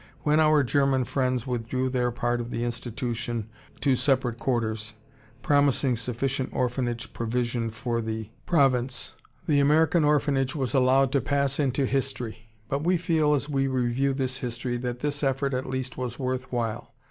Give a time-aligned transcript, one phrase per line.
[0.23, 3.47] When our German friends withdrew their part of the institution
[3.81, 4.95] to separate quarters,
[5.43, 9.13] promising sufficient orphanage provision for the province,
[9.47, 14.11] the American Orphanage was allowed to pass into history; but we feel as we review
[14.15, 16.95] this history, that this effort at least was worth while.